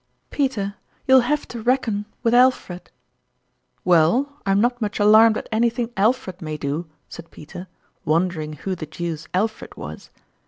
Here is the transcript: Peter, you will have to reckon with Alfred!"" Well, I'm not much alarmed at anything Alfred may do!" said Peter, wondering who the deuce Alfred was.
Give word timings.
Peter, 0.31 0.73
you 1.05 1.13
will 1.13 1.21
have 1.21 1.47
to 1.47 1.61
reckon 1.61 2.07
with 2.23 2.33
Alfred!"" 2.33 2.89
Well, 3.85 4.41
I'm 4.47 4.59
not 4.59 4.81
much 4.81 4.99
alarmed 4.99 5.37
at 5.37 5.47
anything 5.51 5.91
Alfred 5.95 6.41
may 6.41 6.57
do!" 6.57 6.89
said 7.07 7.29
Peter, 7.29 7.67
wondering 8.03 8.53
who 8.53 8.73
the 8.73 8.87
deuce 8.87 9.27
Alfred 9.31 9.77
was. 9.77 10.09